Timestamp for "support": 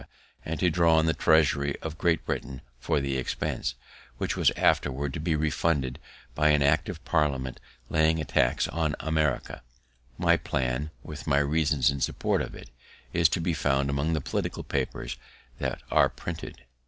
12.01-12.41